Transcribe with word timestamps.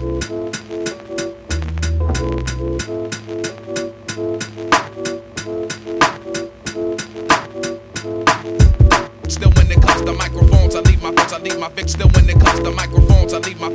Still 0.00 0.08
when 0.08 0.16
it 9.70 9.82
comes 9.82 10.00
the 10.00 10.16
microphones, 10.18 10.74
I 10.74 10.80
leave 10.80 11.02
my 11.02 11.12
fence, 11.12 11.34
I 11.34 11.38
need 11.40 11.58
my 11.58 11.68
fix 11.68 11.92
still 11.92 12.08
when 12.08 12.30
it 12.30 12.40
comes 12.40 12.60
to 12.60 12.70
microphones, 12.70 13.32
I 13.32 13.38
leave 13.40 13.60
my 13.60 13.68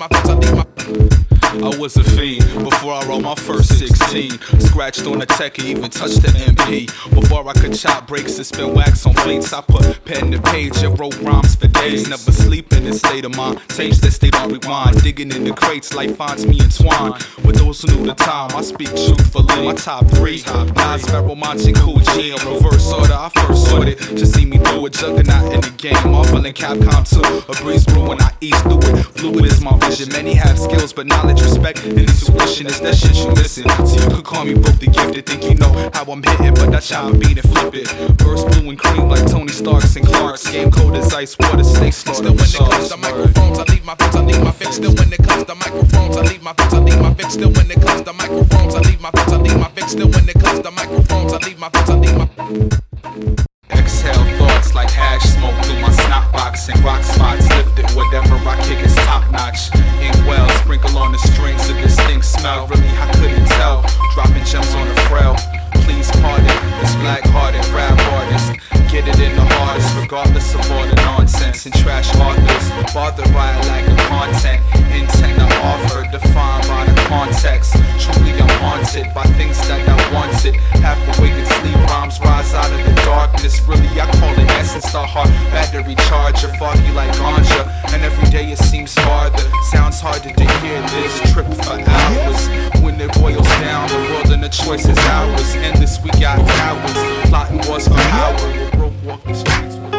microphones. 0.00 0.30
I 0.30 0.34
leave 0.34 0.54
my 0.54 0.79
Thank 0.92 1.12
you. 1.12 1.29
I 1.52 1.76
was 1.78 1.96
a 1.96 2.04
fiend 2.04 2.44
before 2.62 2.92
I 2.92 3.04
wrote 3.06 3.22
my 3.22 3.34
first 3.34 3.76
16. 3.78 4.38
Scratched 4.60 5.04
on 5.06 5.20
a 5.20 5.26
tech 5.26 5.58
even 5.58 5.90
touched 5.90 6.22
the 6.22 6.28
MP. 6.28 6.86
Before 7.12 7.46
I 7.48 7.52
could 7.54 7.74
chop 7.74 8.06
breaks 8.06 8.36
and 8.36 8.46
spin 8.46 8.72
wax 8.72 9.04
on 9.04 9.14
plates, 9.14 9.52
I 9.52 9.60
put 9.60 10.04
pen 10.04 10.30
to 10.30 10.40
page 10.40 10.76
and 10.84 10.98
wrote 10.98 11.18
rhymes 11.20 11.56
for 11.56 11.66
days. 11.66 12.08
Never 12.08 12.30
sleep 12.30 12.72
in 12.72 12.84
this 12.84 13.00
state 13.00 13.24
of 13.24 13.36
mind. 13.36 13.60
Taste 13.68 14.02
that 14.02 14.12
state 14.12 14.34
on 14.36 14.50
rewind. 14.52 15.02
Digging 15.02 15.32
in 15.32 15.42
the 15.42 15.52
crates, 15.52 15.92
life 15.92 16.16
finds 16.16 16.46
me 16.46 16.60
entwined. 16.60 17.14
With 17.44 17.56
those 17.56 17.82
who 17.82 17.96
knew 17.96 18.06
the 18.06 18.14
time, 18.14 18.50
I 18.54 18.62
speak 18.62 18.88
truthfully. 18.88 19.66
My 19.66 19.74
top 19.74 20.06
three 20.06 20.42
Nas, 20.46 21.02
Pharoahe 21.02 21.36
Monch, 21.36 21.74
Kool 21.76 21.98
G. 22.14 22.30
In 22.30 22.38
reverse 22.46 22.92
order, 22.92 23.14
I 23.14 23.28
first 23.34 23.66
it. 23.88 23.98
Just 24.16 24.34
see 24.34 24.44
me 24.44 24.58
through 24.58 24.86
a 24.86 24.90
juggernaut 24.90 25.52
in 25.52 25.60
the 25.60 25.74
game. 25.76 26.12
Marvel 26.12 26.46
and 26.46 26.54
Capcom 26.54 27.02
2. 27.08 27.52
A 27.52 27.62
breeze 27.62 27.84
brewing, 27.84 28.20
I 28.20 28.32
ease 28.40 28.60
through 28.62 28.78
it. 28.82 29.04
Fluid 29.18 29.44
is 29.46 29.60
my 29.60 29.76
vision. 29.78 30.08
Many 30.10 30.34
have 30.34 30.58
skills, 30.58 30.92
but 30.92 31.06
knowledge, 31.06 31.39
respect, 31.42 31.84
and 31.84 31.98
intuition 31.98 32.66
is 32.66 32.80
that 32.80 32.94
shit 32.94 33.16
you 33.16 33.30
listen. 33.32 33.68
So 33.86 33.96
you 34.02 34.08
could 34.16 34.24
call 34.24 34.44
me 34.44 34.54
broke 34.54 34.78
the 34.78 34.86
gifted. 34.86 35.26
Think 35.26 35.44
you 35.44 35.54
know 35.54 35.72
how 35.94 36.04
I'm 36.04 36.22
hitting, 36.22 36.54
but 36.54 36.70
that 36.72 36.82
chopper 36.82 37.16
beat 37.16 37.38
and 37.38 37.48
flip 37.50 37.74
it. 37.74 37.88
Burst 38.18 38.46
blue 38.48 38.70
and 38.70 38.78
cream 38.78 39.08
like 39.08 39.26
Tony 39.30 39.52
Starks 39.52 39.96
and 39.96 40.06
Clarks. 40.06 40.50
Game 40.50 40.70
cold 40.70 40.96
as 40.96 41.12
ice, 41.14 41.36
water, 41.38 41.64
stay 41.64 41.90
Still 41.90 42.34
when 42.34 42.44
it 42.44 42.52
comes 42.52 42.88
to 42.88 42.96
microphones, 42.96 43.58
I 43.58 43.64
leave 43.72 43.84
my 43.84 43.94
fix, 43.94 44.14
I 44.14 44.20
leave 44.22 44.42
my 44.42 44.52
fix. 44.52 44.76
Still 44.76 44.94
when 44.94 45.12
it 45.12 45.22
comes 45.22 45.44
to 45.44 45.54
microphones, 45.54 46.16
I 46.16 46.22
leave 46.22 46.42
my 46.42 46.52
fix, 46.52 46.74
I 46.74 46.78
leave 46.78 47.00
my 47.00 47.14
fix. 47.14 47.32
Still 47.34 47.50
when 47.52 47.70
it 47.70 47.80
comes 47.80 48.02
to 48.02 48.12
microphones, 48.12 48.74
I 48.74 48.80
leave 48.80 49.00
my 49.00 49.10
fix, 49.10 49.32
I 49.32 49.36
leave 49.36 49.58
my 49.58 49.68
fix. 49.70 49.92
Still 49.92 50.08
when 50.08 50.28
it 50.28 50.40
comes 50.40 50.60
to 50.60 50.70
microphones, 50.70 51.32
I 51.32 51.38
leave 51.38 51.58
my 51.58 51.68
fix, 51.70 51.90
I 51.90 51.94
leave 51.94 52.16
my 52.16 52.79
authors. 72.16 72.66
Bothered 72.92 73.32
by 73.32 73.52
a 73.52 73.60
lack 73.68 73.86
of 73.86 73.98
content, 74.10 74.60
intent 74.90 75.38
I 75.38 75.48
offer, 75.62 76.02
defined 76.10 76.66
by 76.66 76.84
the 76.86 76.96
context. 77.06 77.74
Truly, 77.98 78.32
I'm 78.34 78.48
haunted 78.62 79.12
by 79.14 79.24
things 79.38 79.58
that 79.68 79.86
I 79.86 79.96
wanted. 80.12 80.56
Half 80.82 80.98
awake 81.18 81.38
sleep 81.60 81.76
rhymes 81.90 82.18
rise 82.20 82.54
out 82.54 82.70
of 82.70 82.80
the 82.84 82.94
darkness. 83.02 83.60
Really, 83.68 83.88
I 84.00 84.10
call 84.18 84.32
it 84.32 84.50
essence, 84.58 84.90
the 84.92 85.04
heart 85.04 85.28
battery 85.52 85.94
charger, 86.08 86.48
foggy 86.58 86.90
like 86.92 87.12
ganja. 87.16 87.68
And 87.92 88.02
every 88.02 88.28
day 88.30 88.50
it 88.50 88.58
seems 88.58 88.94
farther. 88.94 89.44
Sounds 89.70 90.00
harder 90.00 90.32
to 90.32 90.44
hear 90.60 90.80
this 90.94 91.32
trip 91.32 91.46
for 91.62 91.78
hours. 91.78 92.40
When 92.82 93.00
it 93.00 93.12
boils 93.14 93.46
down, 93.60 93.88
the 93.88 94.00
world 94.10 94.30
and 94.32 94.42
the 94.42 94.48
choice 94.48 94.86
is 94.86 94.98
ours. 94.98 95.54
Endless, 95.56 96.02
we 96.02 96.10
got 96.18 96.38
hours. 96.38 97.28
Plotting 97.28 97.62
wars 97.68 97.86
for 97.86 97.94
power. 97.94 98.34
We're 98.34 98.70
broke 98.72 98.94
walking 99.04 99.34
streets. 99.34 99.89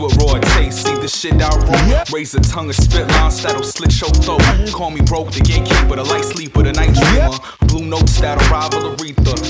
With 0.00 0.16
raw 0.16 0.38
taste, 0.56 0.86
see 0.86 0.94
the 0.94 1.08
shit 1.08 1.34
I 1.42 1.50
wrote. 1.54 2.10
Raise 2.10 2.34
a 2.34 2.40
tongue 2.40 2.68
and 2.68 2.74
spit 2.74 3.06
lines 3.08 3.42
that'll 3.42 3.62
slit 3.62 4.00
your 4.00 4.08
throat. 4.10 4.40
Mm-hmm. 4.40 4.72
Call 4.72 4.90
me 4.90 5.02
broke, 5.02 5.30
the 5.30 5.40
gatekeeper, 5.40 5.96
the 5.96 6.04
light 6.04 6.24
sleeper, 6.24 6.62
the 6.62 6.72
night 6.72 6.94
dreamer. 6.94 7.36
Blue 7.68 7.84
notes 7.84 8.18
that'll 8.18 8.48
rival 8.48 8.96
Aretha. 8.96 9.49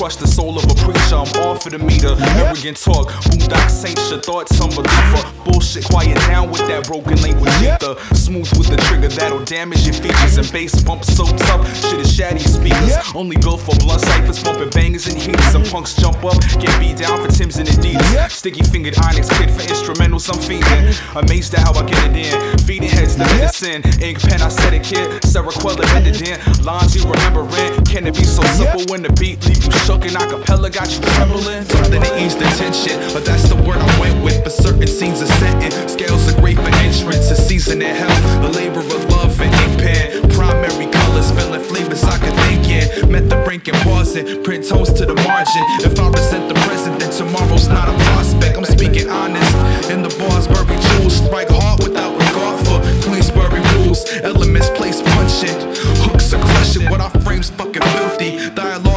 Crush 0.00 0.16
the 0.16 0.26
soul 0.26 0.56
of 0.56 0.64
a 0.64 0.74
preacher, 0.80 1.12
I'm 1.12 1.28
off 1.44 1.62
for 1.62 1.68
the 1.68 1.78
meter. 1.78 2.16
Arrogant 2.40 2.80
talk, 2.80 3.12
boondock 3.28 3.68
saint 3.68 4.00
your 4.08 4.16
thoughts, 4.16 4.56
unbeliever. 4.56 5.20
Bullshit, 5.44 5.84
quiet 5.92 6.16
down 6.24 6.48
with 6.48 6.64
that 6.72 6.88
broken 6.88 7.20
language 7.20 7.52
ether. 7.60 8.00
Smooth 8.16 8.48
with 8.56 8.72
the 8.72 8.80
trigger 8.88 9.12
that'll 9.12 9.44
damage 9.44 9.84
your 9.84 9.92
features. 9.92 10.40
And 10.40 10.48
bass 10.56 10.72
bump 10.82 11.04
so 11.04 11.28
tough, 11.44 11.68
shit 11.84 12.00
is 12.00 12.08
shatty 12.16 12.40
speakers. 12.40 12.96
Only 13.12 13.36
built 13.36 13.60
for 13.60 13.76
blunt 13.76 14.00
ciphers, 14.00 14.42
bumping 14.42 14.70
bangers 14.70 15.04
and 15.04 15.20
heaters. 15.20 15.52
And 15.52 15.68
punks 15.68 15.92
jump 15.92 16.24
up, 16.24 16.40
get 16.56 16.72
beat 16.80 16.96
down 16.96 17.20
for 17.20 17.28
Tim's 17.28 17.60
and 17.60 17.68
Adidas. 17.68 18.30
Sticky 18.32 18.64
fingered 18.64 18.96
Onyx 19.04 19.28
kid 19.36 19.52
for 19.52 19.68
instrumentals, 19.68 20.32
I'm 20.32 20.40
feeding. 20.40 20.96
Amazed 21.12 21.52
at 21.60 21.68
how 21.68 21.76
I 21.76 21.84
get 21.84 22.00
it 22.08 22.16
in. 22.16 22.58
Feeding 22.64 22.88
heads 22.88 23.20
to 23.20 23.28
medicine. 23.36 23.84
Ink 24.00 24.16
pen, 24.16 24.40
I 24.40 24.48
said 24.48 24.72
it, 24.72 24.82
kid. 24.82 25.20
Sarah 25.28 25.52
Quella 25.52 25.84
ended 25.92 26.24
in. 26.24 26.40
Lines 26.64 26.96
you 26.96 27.04
remembering. 27.04 27.84
Can 27.84 28.08
it 28.08 28.16
be 28.16 28.24
so 28.24 28.40
simple 28.56 28.80
when 28.88 29.02
the 29.04 29.12
beat 29.20 29.44
leave 29.44 29.60
you 29.60 29.70
shook 29.84 29.89
and 29.98 30.16
acapella 30.16 30.72
got 30.72 30.90
you 30.92 31.00
trembling? 31.14 31.64
Something 31.64 32.02
to 32.02 32.22
ease 32.22 32.36
the 32.36 32.44
tension, 32.56 32.98
but 33.12 33.24
that's 33.24 33.48
the 33.48 33.56
word 33.56 33.78
I 33.78 34.00
went 34.00 34.22
with. 34.24 34.44
For 34.44 34.50
certain 34.50 34.86
scenes 34.86 35.20
are 35.22 35.32
setting. 35.42 35.70
Scales 35.88 36.32
are 36.32 36.40
great 36.40 36.56
for 36.56 36.70
entrance. 36.86 37.30
A 37.30 37.36
season 37.36 37.82
in 37.82 37.94
hell. 37.94 38.46
A 38.46 38.48
labor 38.48 38.80
of 38.80 39.04
love 39.10 39.40
and 39.40 39.52
ink 39.52 39.80
pen. 39.80 40.30
Primary 40.30 40.86
colors, 40.90 41.30
filling 41.32 41.62
flavors 41.62 42.04
I 42.04 42.18
could 42.18 42.34
think 42.46 42.68
in. 42.68 43.10
Met 43.10 43.28
the 43.28 43.36
brink 43.44 43.68
and 43.68 43.76
pausing. 43.78 44.42
Print 44.44 44.68
tones 44.68 44.92
to 44.94 45.06
the 45.06 45.16
margin. 45.26 45.62
If 45.82 45.98
I 45.98 46.08
resent 46.08 46.48
the 46.48 46.54
present, 46.66 47.00
then 47.00 47.10
tomorrow's 47.10 47.68
not 47.68 47.88
a 47.88 47.94
prospect. 48.04 48.56
I'm 48.56 48.64
speaking 48.64 49.08
honest. 49.10 49.54
In 49.90 50.02
the 50.02 50.12
bars, 50.20 50.46
bury 50.46 50.78
jewels. 50.78 51.16
Strike 51.16 51.50
hard 51.50 51.82
without 51.82 52.14
regard 52.14 52.58
for 52.66 52.78
Queensberry 53.08 53.60
rules. 53.74 54.06
Elements 54.22 54.70
place 54.70 55.02
punching. 55.02 55.58
Hooks 56.04 56.32
are 56.32 56.40
crushing. 56.40 56.88
What 56.90 57.00
our 57.00 57.10
frame's 57.26 57.50
fucking 57.50 57.82
filthy. 57.82 58.50
Dialogues 58.54 58.89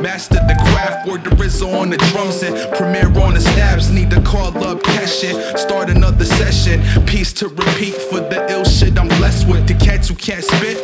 Mastered 0.00 0.46
the 0.48 0.54
craft. 0.70 1.08
Word 1.08 1.24
the 1.24 1.30
RZA 1.30 1.80
on 1.80 1.90
the 1.90 1.98
drums 2.10 2.42
and 2.42 2.54
Premier 2.74 3.06
on 3.20 3.34
the 3.34 3.40
snaps. 3.40 3.90
Need 3.90 4.10
to 4.10 4.20
call 4.22 4.56
up 4.64 4.82
Keshin. 4.82 5.34
Start 5.58 5.90
another 5.90 6.24
session. 6.24 6.82
Piece 7.06 7.32
to 7.34 7.48
repeat 7.48 7.94
for 7.94 8.20
the 8.20 8.46
ill 8.50 8.64
shit 8.64 8.98
I'm 8.98 9.08
blessed 9.18 9.48
with. 9.48 9.66
The 9.66 9.74
cats 9.74 10.08
who 10.08 10.14
can't 10.14 10.44
spit. 10.44 10.78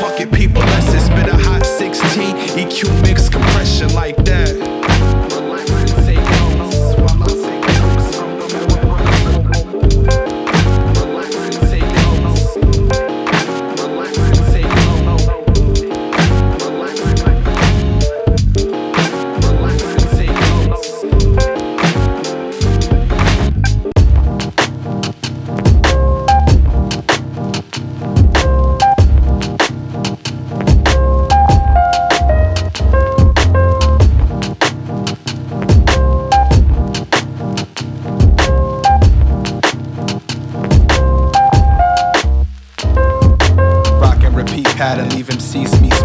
Fuck 0.00 0.20
it, 0.20 0.32
people. 0.32 0.62
Let's 0.62 0.86
spit 1.04 1.28
a 1.28 1.36
hot 1.36 1.64
16. 1.64 2.36
EQ 2.62 3.02
mix 3.02 3.28
compression 3.28 3.92
like 3.94 4.13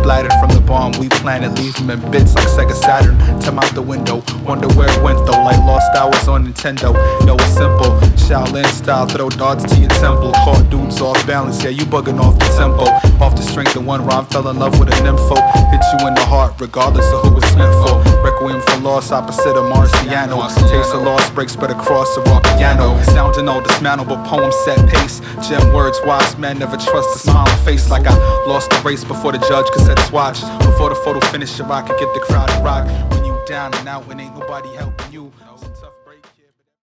splattered 0.10 0.34
from 0.40 0.50
the 0.50 0.62
bomb 0.66 0.92
we 0.98 1.08
planted. 1.22 1.54
Leave 1.62 1.76
him 1.76 1.92
in 1.92 2.00
bits 2.10 2.34
like 2.34 2.48
Sega 2.48 2.74
Saturn. 2.74 3.16
Time 3.40 3.60
out 3.60 3.72
the 3.76 3.82
window, 3.82 4.24
wonder 4.44 4.68
where 4.74 4.90
it 4.90 5.04
went 5.04 5.20
though. 5.28 5.38
Like 5.46 5.62
lost 5.70 5.86
hours 5.96 6.28
on 6.28 6.48
Nintendo. 6.48 6.98
No, 7.28 7.36
it's 7.36 7.54
simple. 7.54 7.94
Shaolin 8.18 8.66
style, 8.74 9.06
throw 9.06 9.30
darts 9.30 9.66
to 9.70 9.76
your 9.80 9.94
temple. 10.02 10.32
Caught 10.32 10.68
dudes 10.72 11.00
off 11.00 11.22
balance, 11.28 11.64
yeah, 11.64 11.70
you 11.70 11.86
bugging 11.86 12.20
off 12.20 12.40
the 12.40 12.50
tempo. 12.58 12.90
Off 13.24 13.36
the 13.36 13.44
strength 13.44 13.76
of 13.76 13.86
one 13.86 14.04
rhyme, 14.04 14.26
fell 14.26 14.48
in 14.50 14.58
love 14.58 14.80
with 14.80 14.90
a 14.90 14.98
nympho. 15.06 15.38
Hit 15.70 15.84
you 15.94 16.08
in 16.08 16.16
the 16.16 16.26
heart, 16.26 16.60
regardless 16.60 17.06
of 17.14 17.26
who 17.26 17.38
it's 17.38 17.56
meant 17.56 17.74
for. 17.86 18.02
Requiem 18.26 18.59
opposite 19.12 19.56
of 19.56 19.72
Marciano. 19.72 20.48
Taste 20.70 20.94
of 20.94 21.04
lost 21.04 21.34
breaks, 21.34 21.56
but 21.56 21.72
across 21.72 22.14
the 22.16 22.22
raw 22.22 22.40
piano. 22.42 23.02
Sounding 23.04 23.48
all 23.48 23.62
dismantled, 23.62 24.10
but 24.10 24.24
poem 24.28 24.52
set 24.66 24.78
pace. 24.90 25.22
Gem 25.48 25.74
words, 25.74 26.00
wise 26.04 26.38
men 26.38 26.60
never 26.60 26.78
trust 26.78 27.16
a 27.16 27.20
smiling 27.20 27.66
face. 27.66 27.90
Like 27.90 28.06
I 28.06 28.16
lost 28.46 28.70
the 28.70 28.80
race 28.84 29.04
before 29.04 29.32
the 29.32 29.40
judge 29.40 29.66
could 29.68 29.86
set 29.86 29.98
his 29.98 30.12
watch. 30.12 30.42
Before 30.60 30.90
the 30.90 30.96
photo 30.96 31.20
finish, 31.28 31.60
I 31.60 31.82
could 31.82 31.98
get 31.98 32.14
the 32.14 32.20
crowd 32.20 32.50
to 32.50 32.60
rock. 32.62 32.86
When 33.12 33.24
you 33.24 33.40
down 33.48 33.74
and 33.76 33.88
out, 33.88 34.06
when 34.08 34.20
ain't 34.20 34.38
nobody 34.38 34.70
helping 34.76 35.12
you. 35.12 35.32